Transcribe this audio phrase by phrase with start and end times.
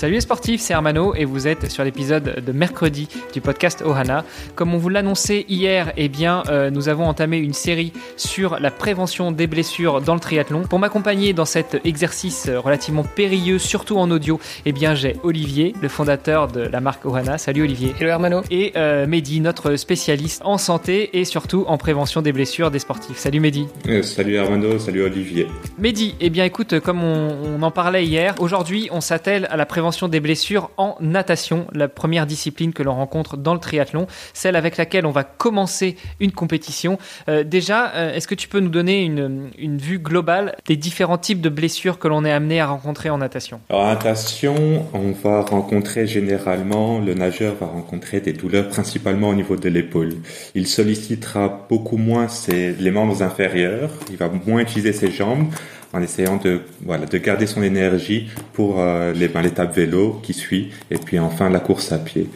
[0.00, 4.24] Salut les sportifs, c'est Hermano et vous êtes sur l'épisode de mercredi du podcast Ohana.
[4.54, 8.70] Comme on vous l'annonçait hier, eh bien, euh, nous avons entamé une série sur la
[8.70, 10.62] prévention des blessures dans le triathlon.
[10.62, 15.88] Pour m'accompagner dans cet exercice relativement périlleux, surtout en audio, eh bien, j'ai Olivier, le
[15.88, 17.36] fondateur de la marque Ohana.
[17.36, 17.94] Salut Olivier.
[18.00, 18.40] Hello Hermano.
[18.50, 23.18] Et euh, Mehdi, notre spécialiste en santé et surtout en prévention des blessures des sportifs.
[23.18, 23.68] Salut Mehdi.
[23.86, 25.46] Euh, salut Hermano, salut Olivier.
[25.76, 29.66] Mehdi, eh bien, écoute, comme on, on en parlait hier, aujourd'hui, on s'attelle à la
[29.66, 34.56] prévention des blessures en natation, la première discipline que l'on rencontre dans le triathlon, celle
[34.56, 36.98] avec laquelle on va commencer une compétition.
[37.28, 41.18] Euh, déjà, euh, est-ce que tu peux nous donner une, une, vue globale des différents
[41.18, 43.60] types de blessures que l'on est amené à rencontrer en natation?
[43.70, 49.56] En natation, on va rencontrer généralement, le nageur va rencontrer des douleurs principalement au niveau
[49.56, 50.14] de l'épaule.
[50.54, 55.48] Il sollicitera beaucoup moins ses, les membres inférieurs, il va moins utiliser ses jambes
[55.92, 60.32] en essayant de voilà de garder son énergie pour euh, les ben, l'étape vélo qui
[60.32, 62.28] suit et puis enfin la course à pied.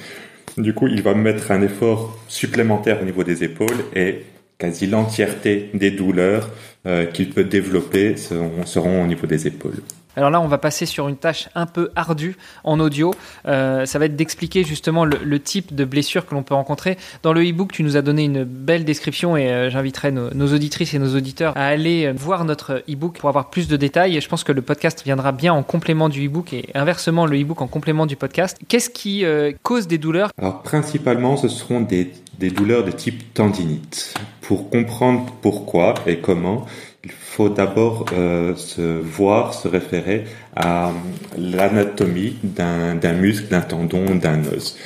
[0.56, 4.22] Du coup, il va mettre un effort supplémentaire au niveau des épaules et
[4.56, 6.50] quasi l'entièreté des douleurs
[6.86, 9.82] euh, qu'il peut développer seront, seront au niveau des épaules.
[10.16, 13.14] Alors là, on va passer sur une tâche un peu ardue en audio.
[13.46, 16.96] Euh, ça va être d'expliquer justement le, type de blessure que l'on peut rencontrer.
[17.22, 20.94] Dans le e-book, tu nous as donné une belle description et euh, j'inviterai nos, auditrices
[20.94, 24.20] et nos auditeurs à aller voir notre e-book pour avoir plus de détails.
[24.20, 27.60] Je pense que le podcast viendra bien en complément du e-book et inversement le e-book
[27.60, 28.58] en complément du podcast.
[28.68, 30.30] Qu'est-ce qui euh, cause des douleurs?
[30.38, 34.14] Alors principalement, ce seront des douleurs de type tendinite.
[34.40, 36.66] Pour comprendre pourquoi et comment,
[37.04, 40.24] il faut d'abord euh, se voir, se référer
[40.56, 40.92] à
[41.36, 44.76] l'anatomie d'un muscle, d'un tendon, d'un os.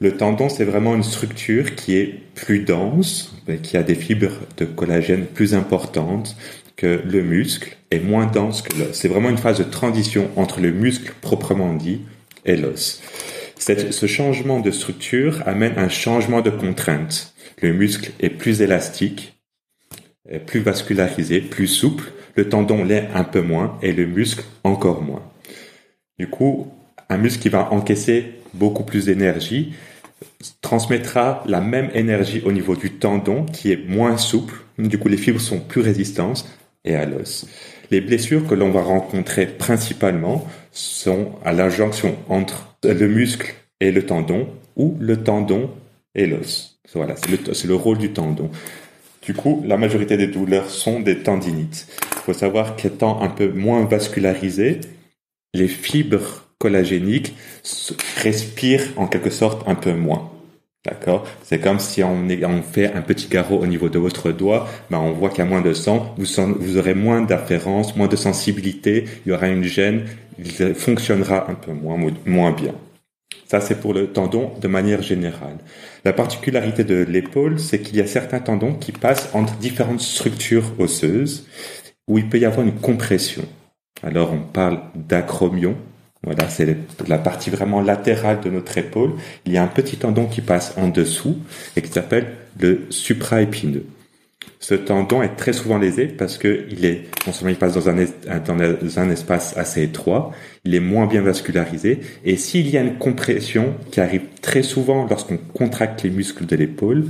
[0.00, 4.64] Le tendon, c'est vraiment une structure qui est plus dense, qui a des fibres de
[4.64, 6.36] collagène plus importantes
[6.76, 8.90] que le muscle et moins dense que l'os.
[8.92, 12.02] C'est vraiment une phase de transition entre le muscle proprement dit
[12.44, 13.02] et l'os.
[13.58, 17.34] Ce changement de structure amène un changement de contrainte.
[17.60, 19.37] Le muscle est plus élastique,
[20.46, 25.22] plus vascularisé, plus souple, le tendon l'est un peu moins et le muscle encore moins.
[26.18, 26.72] Du coup,
[27.08, 29.72] un muscle qui va encaisser beaucoup plus d'énergie
[30.60, 34.54] transmettra la même énergie au niveau du tendon qui est moins souple.
[34.78, 36.48] Du coup, les fibres sont plus résistantes
[36.84, 37.46] et à l'os.
[37.90, 43.90] Les blessures que l'on va rencontrer principalement sont à la jonction entre le muscle et
[43.90, 45.70] le tendon ou le tendon
[46.14, 46.80] et l'os.
[46.94, 48.50] Voilà, c'est le, le, rôle du tendon.
[49.28, 51.86] Du coup, la majorité des douleurs sont des tendinites.
[52.12, 54.80] Il faut savoir qu'étant un peu moins vascularisé,
[55.52, 57.34] les fibres collagéniques
[58.16, 60.30] respirent en quelque sorte un peu moins.
[60.86, 61.26] D'accord?
[61.42, 62.26] C'est comme si on,
[62.62, 65.50] fait un petit carreau au niveau de votre doigt, ben on voit qu'il y a
[65.50, 70.06] moins de sang, vous, aurez moins d'afférence, moins de sensibilité, il y aura une gêne,
[70.38, 72.72] il fonctionnera un peu moins bien.
[73.46, 75.56] Ça, c'est pour le tendon de manière générale.
[76.04, 80.78] La particularité de l'épaule, c'est qu'il y a certains tendons qui passent entre différentes structures
[80.78, 81.46] osseuses
[82.06, 83.44] où il peut y avoir une compression.
[84.02, 85.76] Alors, on parle d'acromion.
[86.22, 89.14] Voilà, c'est la partie vraiment latérale de notre épaule.
[89.46, 91.38] Il y a un petit tendon qui passe en dessous
[91.76, 93.86] et qui s'appelle le supraépineux.
[94.60, 97.88] Ce tendon est très souvent lésé parce que il est, non seulement il passe dans
[97.88, 100.32] un, espace assez étroit,
[100.64, 105.06] il est moins bien vascularisé, et s'il y a une compression qui arrive très souvent
[105.08, 107.04] lorsqu'on contracte les muscles de l'épaule,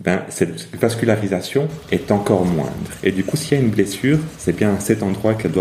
[0.00, 2.70] ben, cette vascularisation est encore moindre.
[3.02, 5.52] Et du coup, s'il y a une blessure, c'est bien à cet endroit qu'elles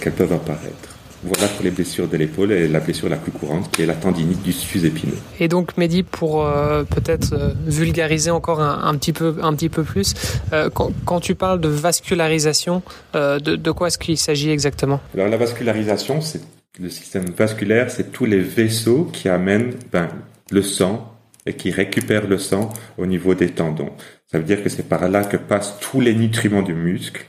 [0.00, 0.95] qu'elles peuvent apparaître.
[1.22, 3.94] Voilà pour les blessures de l'épaule et la blessure la plus courante qui est la
[3.94, 5.16] tendinite du sus-épineux.
[5.40, 9.68] Et donc Mehdi, pour euh, peut-être euh, vulgariser encore un, un, petit peu, un petit
[9.68, 10.14] peu plus,
[10.52, 12.82] euh, quand, quand, tu parles de vascularisation,
[13.14, 15.00] de, de, quoi est-ce qu'il s'agit exactement?
[15.14, 16.40] Alors la vascularisation, c'est
[16.78, 20.08] le système vasculaire, c'est tous les vaisseaux qui amènent ben,
[20.50, 21.12] le sang
[21.46, 23.90] et qui récupèrent le sang au niveau des tendons.
[24.30, 27.26] Ça veut dire que c'est par là que passent tous les nutriments du muscle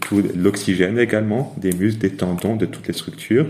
[0.00, 3.46] tout l'oxygène également des muscles, des tendons, de toutes les structures,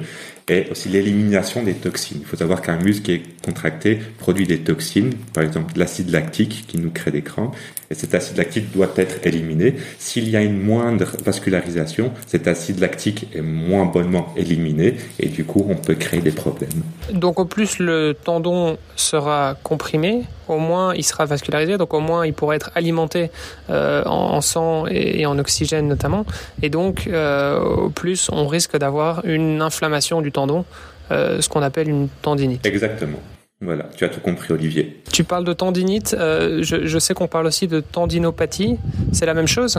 [0.48, 2.18] et aussi l'élimination des toxines.
[2.20, 6.64] Il faut savoir qu'un muscle qui est contracté produit des toxines, par exemple l'acide lactique
[6.66, 7.54] qui nous crée des crampes,
[7.90, 9.74] et cet acide lactique doit être éliminé.
[9.98, 15.44] S'il y a une moindre vascularisation, cet acide lactique est moins bonnement éliminé, et du
[15.44, 16.82] coup on peut créer des problèmes.
[17.12, 22.26] Donc au plus le tendon sera comprimé, au moins il sera vascularisé, donc au moins
[22.26, 23.30] il pourra être alimenté
[23.70, 26.19] euh, en, sang et, en oxygène notamment,
[26.62, 30.64] et donc euh, au plus on risque d'avoir une inflammation du tendon,
[31.10, 32.64] euh, ce qu'on appelle une tendinite.
[32.66, 33.18] Exactement.
[33.62, 35.02] Voilà, tu as tout compris, Olivier.
[35.12, 36.16] Tu parles de tendinite.
[36.18, 38.78] je, sais qu'on parle aussi de tendinopathie.
[39.12, 39.78] C'est la même chose?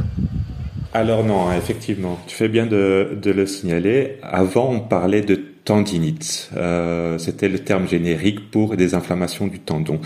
[0.94, 4.20] Alors non, hein, effectivement, tu fais bien de, de, le signaler.
[4.22, 5.34] Avant, on parlait de
[5.66, 6.52] tendinite.
[7.18, 10.00] C'était le terme générique pour des inflammations du tendon.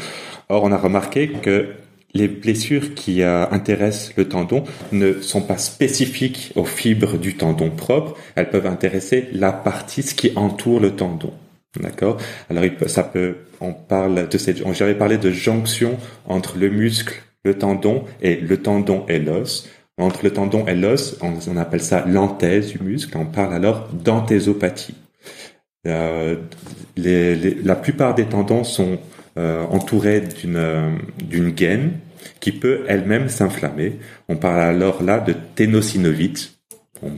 [0.48, 1.68] Or, on a remarqué que
[2.16, 7.70] les blessures qui euh, intéressent le tendon ne sont pas spécifiques aux fibres du tendon
[7.70, 11.34] propre, elles peuvent intéresser la partie qui entoure le tendon.
[11.80, 12.18] D'accord?
[12.50, 17.58] Alors ça peut on parle de cette j'avais parlé de jonction entre le muscle, le
[17.58, 19.70] tendon et le tendon et l'os.
[19.98, 24.96] Entre le tendon et l'os, on, appelle ça l'anthèse du muscle, on parle alors d'anthésopathie.
[25.88, 26.36] Euh,
[26.98, 28.98] la plupart des tendons sont
[29.38, 31.92] euh, entouré d'une d'une gaine
[32.40, 34.00] qui peut elle-même s'inflammer.
[34.30, 36.52] On parle alors là de ténosynovite.
[37.02, 37.12] On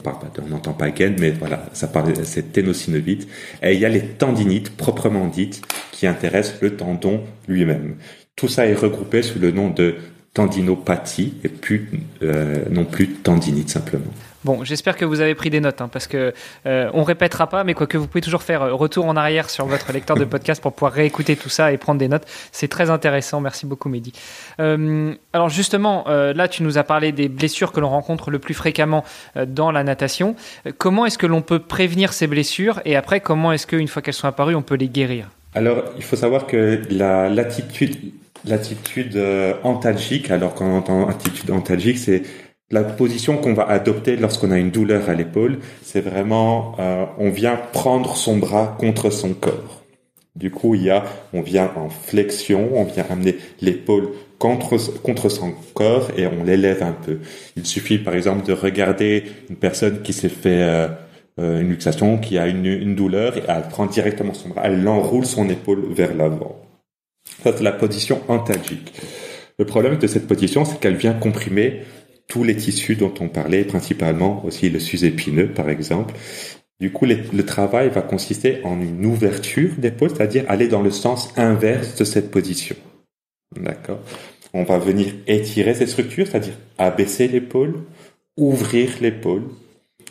[0.50, 3.27] n'entend pas gaine, mais voilà, ça parle, c'est ténosynovite.
[3.62, 5.62] Et il y a les tendinites proprement dites
[5.92, 7.95] qui intéressent le tendon lui-même.
[8.36, 9.95] Tout ça est regroupé sous le nom de
[10.33, 11.89] tendinopathie et plus
[12.21, 14.13] euh, non plus tendinite simplement.
[14.44, 16.34] Bon, j'espère que vous avez pris des notes, hein, parce que
[16.66, 19.50] euh, on répétera pas, mais quoi que vous pouvez toujours faire euh, retour en arrière
[19.50, 22.25] sur votre lecteur de podcast pour pouvoir réécouter tout ça et prendre des notes.
[22.51, 23.42] C'est très intéressant.
[23.42, 24.13] Merci beaucoup, Mehdi.
[24.60, 28.39] Euh, alors justement, euh, là, tu nous as parlé des blessures que l'on rencontre le
[28.39, 29.04] plus fréquemment
[29.48, 30.36] dans la natation.
[30.78, 34.13] Comment est-ce que l'on peut prévenir ces blessures et après, comment est-ce qu'une fois qu'elles
[34.13, 35.30] sont apparues, on peut les guérir?
[35.56, 38.13] Alors, il faut savoir que la l'attitude
[38.45, 39.19] l'attitude
[39.63, 42.24] antalgique, alors quand on entend attitude antalgique, c'est
[42.69, 47.29] la position qu'on va adopter lorsqu'on a une douleur à l'épaule, c'est vraiment euh, on
[47.29, 49.83] vient prendre son bras contre son corps.
[50.35, 51.03] Du coup, il y a
[51.33, 56.83] on vient en flexion, on vient amener l'épaule contre contre son corps et on l'élève
[56.83, 57.19] un peu.
[57.55, 60.87] Il suffit par exemple de regarder une personne qui s'est fait euh,
[61.39, 64.85] euh, une luxation, qui a une, une douleur et elle prend directement son bras, elle
[64.87, 66.57] enroule son épaule vers l'avant.
[67.43, 68.93] Ça c'est la position antalgique.
[69.59, 71.81] Le problème de cette position, c'est qu'elle vient comprimer
[72.27, 76.13] tous les tissus dont on parlait, principalement aussi le sus-épineux par exemple.
[76.79, 81.33] Du coup, le travail va consister en une ouverture d'épaule, c'est-à-dire aller dans le sens
[81.35, 82.75] inverse de cette position.
[83.56, 84.00] D'accord
[84.53, 87.74] On va venir étirer cette structure, c'est-à-dire abaisser l'épaule,
[88.38, 89.44] ouvrir l'épaule.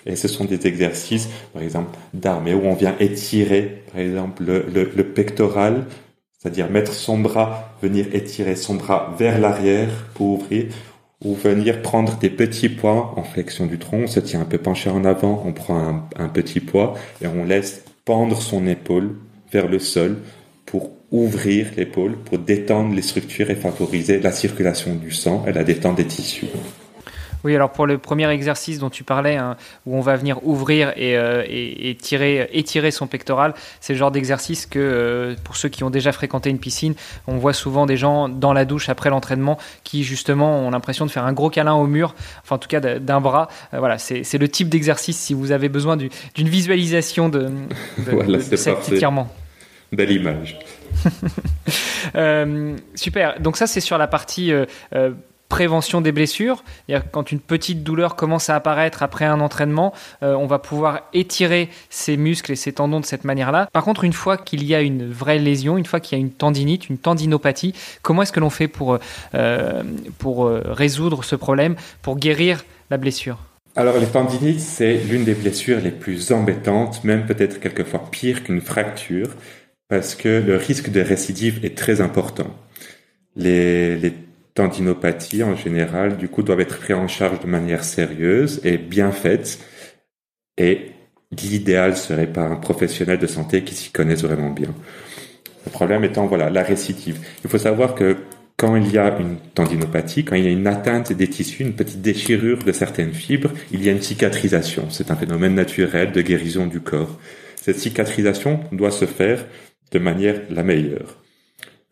[0.06, 4.66] Et ce sont des exercices, par exemple, d'armée, où on vient étirer, par exemple, le,
[4.72, 5.86] le, le pectoral,
[6.38, 10.66] c'est-à-dire mettre son bras, venir étirer son bras vers l'arrière pour ouvrir,
[11.24, 14.02] ou venir prendre des petits poids en flexion du tronc.
[14.04, 17.44] On se tient un peu penché en avant, on prend un, petit poids et on
[17.44, 19.16] laisse pendre son épaule
[19.50, 20.18] vers le sol
[20.66, 25.64] pour ouvrir l'épaule, pour détendre les structures et favoriser la circulation du sang et la
[25.64, 26.46] détente des tissus.
[27.46, 29.56] Oui, alors pour le premier exercice dont tu parlais, hein,
[29.86, 31.44] où on va venir ouvrir et, euh,
[31.96, 36.10] tirer, étirer son pectoral, c'est le genre d'exercice que, euh, pour ceux qui ont déjà
[36.10, 36.96] fréquenté une piscine,
[37.28, 41.10] on voit souvent des gens dans la douche après l'entraînement qui, justement, ont l'impression de
[41.12, 43.46] faire un gros câlin au mur, enfin en tout cas d'un bras.
[43.74, 47.48] Euh, voilà, c'est le type d'exercice si vous avez besoin d'une visualisation de,
[47.98, 49.32] de, cet étirement.
[49.92, 50.58] Belle image.
[52.96, 53.38] super.
[53.38, 54.52] Donc ça, c'est sur la partie
[55.48, 56.64] prévention des blessures.
[57.12, 61.68] Quand une petite douleur commence à apparaître après un entraînement, euh, on va pouvoir étirer
[61.90, 63.68] ses muscles et ses tendons de cette manière-là.
[63.72, 66.22] Par contre, une fois qu'il y a une vraie lésion, une fois qu'il y a
[66.22, 68.98] une tendinite, une tendinopathie, comment est-ce que l'on fait pour,
[69.34, 69.82] euh,
[70.18, 73.38] pour euh, résoudre ce problème, pour guérir la blessure?
[73.76, 78.62] Alors les tendinites, c'est l'une des blessures les plus embêtantes, même peut-être quelquefois pire qu'une
[78.62, 79.28] fracture,
[79.88, 82.56] parce que le risque de récidive est très important.
[83.36, 84.14] Les, les
[84.56, 89.12] tendinopathies en général, du coup, doivent être pris en charge de manière sérieuse et bien
[89.12, 89.60] faite.
[90.58, 90.92] Et
[91.30, 94.74] l'idéal serait par un professionnel de santé qui s'y connaisse vraiment bien.
[95.64, 97.18] Le problème étant, voilà, la récidive.
[97.44, 98.16] Il faut savoir que
[98.56, 101.74] quand il y a une tendinopathie, quand il y a une atteinte des tissus, une
[101.74, 104.88] petite déchirure de certaines fibres, il y a une cicatrisation.
[104.90, 107.18] C'est un phénomène naturel de guérison du corps.
[107.56, 109.44] Cette cicatrisation doit se faire
[109.92, 111.20] de manière la meilleure.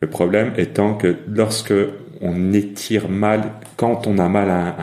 [0.01, 1.73] Le problème étant que lorsque
[2.21, 4.75] on étire mal, quand on a mal à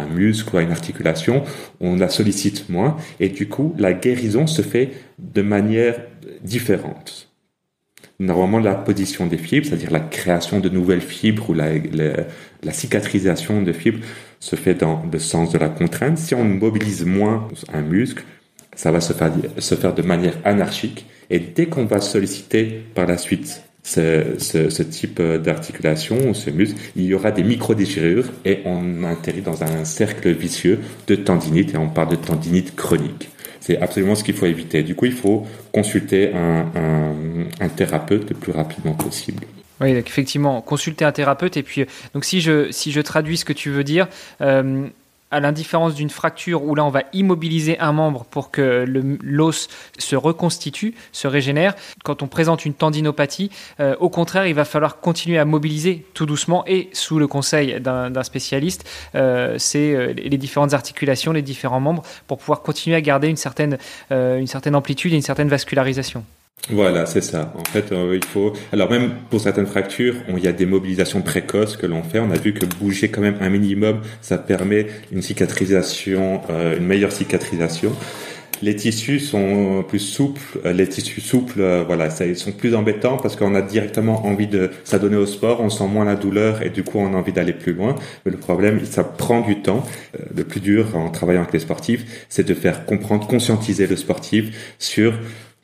[0.00, 1.42] un, muscle ou à une articulation,
[1.80, 5.96] on la sollicite moins et du coup la guérison se fait de manière
[6.42, 7.28] différente.
[8.20, 11.72] Normalement, la position des fibres, c'est-à-dire la création de nouvelles fibres ou la,
[12.72, 14.04] cicatrisation de fibres,
[14.38, 16.18] se fait dans le sens de la contrainte.
[16.18, 18.22] Si on mobilise moins un muscle,
[18.76, 21.06] ça va se faire, se faire de manière anarchique.
[21.28, 26.80] Et dès qu'on va solliciter par la suite ce, ce, type d'articulation ou ce muscle,
[26.96, 31.76] il y aura des micro-déchirures et on atterrit dans un cercle vicieux de tendinite et
[31.76, 33.28] on parle de tendinite chronique.
[33.60, 34.82] C'est absolument ce qu'il faut éviter.
[34.82, 36.66] Du coup, il faut consulter un,
[37.60, 39.44] un, thérapeute le plus rapidement possible.
[39.80, 41.56] Oui, effectivement, consulter un thérapeute.
[41.56, 44.08] Et puis, donc si je, si je traduis ce que tu veux dire,
[44.40, 44.86] euh,
[45.30, 50.16] à l'indifférence d'une fracture où là on va immobiliser un membre pour que l'os se
[50.16, 53.50] reconstitue, se régénère, quand on présente une tendinopathie,
[53.80, 57.80] euh, au contraire, il va falloir continuer à mobiliser tout doucement et sous le conseil
[57.80, 63.00] d'un spécialiste, euh, c'est euh, les différentes articulations, les différents membres pour pouvoir continuer à
[63.00, 63.78] garder une certaine,
[64.10, 66.24] une certaine amplitude et une certaine vascularisation.
[66.70, 67.52] Voilà, c'est ça.
[67.58, 68.54] En fait, euh, il faut.
[68.72, 72.20] Alors même pour certaines fractures, il y a des mobilisations précoces que l'on fait.
[72.20, 76.86] On a vu que bouger quand même un minimum, ça permet une cicatrisation, euh, une
[76.86, 77.92] meilleure cicatrisation.
[78.62, 80.40] Les tissus sont plus souples.
[80.64, 84.46] Euh, les tissus souples, voilà, ça, ils sont plus embêtants parce qu'on a directement envie
[84.46, 85.60] de s'adonner au sport.
[85.60, 87.94] On sent moins la douleur et du coup, on a envie d'aller plus loin.
[88.24, 89.84] Mais le problème, ça prend du temps.
[90.34, 94.74] Le plus dur en travaillant avec les sportifs, c'est de faire comprendre, conscientiser le sportif
[94.78, 95.12] sur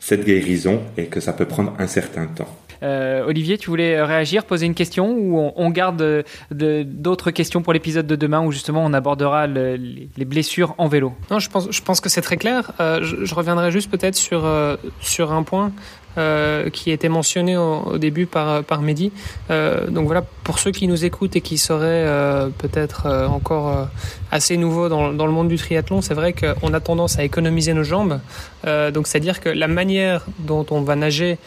[0.01, 2.49] cette guérison et que ça peut prendre un certain temps.
[2.83, 8.07] Euh, Olivier, tu voulais réagir, poser une question ou on, garde d'autres questions pour l'épisode
[8.07, 11.13] de demain où justement on abordera les blessures en vélo?
[11.31, 12.73] Non, je pense, je pense que c'est très clair.
[12.81, 15.73] Euh, je, reviendrai juste peut-être sur, euh, sur un point.
[16.19, 19.13] Euh, qui a été mentionné au, début par, par Mehdi.
[19.49, 23.89] Euh, donc voilà, pour ceux qui nous écoutent et qui seraient euh, peut-être encore
[24.31, 27.85] assez nouveaux dans, le monde du triathlon, c'est vrai qu'on a tendance à économiser nos
[27.85, 28.21] jambes.
[28.65, 31.39] donc c'est-à-dire que la manière dont on va nager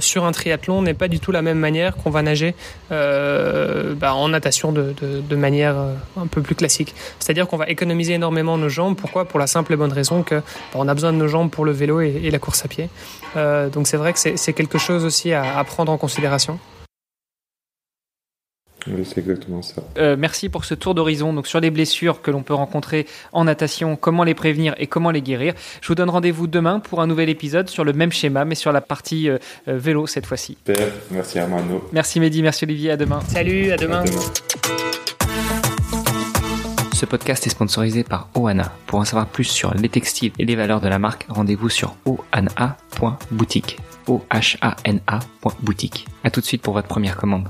[0.00, 2.54] sur un triathlon n'est pas du tout la même manière qu'on va nager
[2.90, 5.76] bah, en natation de, manière
[6.16, 6.94] un peu plus classique.
[7.18, 8.96] C'est-à-dire qu'on va économiser énormément nos jambes.
[8.96, 9.24] Pourquoi?
[9.24, 10.42] Pour la simple et bonne raison que bah,
[10.74, 12.88] on a besoin de nos jambes pour le vélo et, la course à pied.
[13.36, 16.58] Euh, donc c'est vrai que c'est quelque chose aussi à, prendre en considération.
[18.88, 19.82] Oui, c'est exactement ça.
[19.98, 23.44] Euh, merci pour ce tour d'horizon donc sur les blessures que l'on peut rencontrer en
[23.44, 25.54] natation, comment les prévenir et comment les guérir.
[25.80, 28.72] Je vous donne rendez-vous demain pour un nouvel épisode sur le même schéma, mais sur
[28.72, 30.56] la partie euh, vélo cette fois-ci.
[31.10, 31.88] Merci Armando.
[31.92, 33.20] Merci Mehdi, merci Olivier, à demain.
[33.28, 34.04] Salut, à demain.
[36.96, 38.72] Ce podcast est sponsorisé par Oana.
[38.86, 41.94] Pour en savoir plus sur les textiles et les valeurs de la marque, rendez-vous sur
[42.06, 43.78] oana.boutique.
[44.06, 46.06] O-H-A-N-A.boutique.
[46.24, 47.48] A tout de suite pour votre première commande.